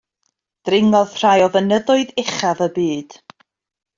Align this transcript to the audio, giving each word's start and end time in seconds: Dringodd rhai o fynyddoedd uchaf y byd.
Dringodd 0.69 1.11
rhai 1.17 1.35
o 1.47 1.51
fynyddoedd 1.57 2.15
uchaf 2.23 2.65
y 2.69 2.71
byd. 2.79 3.21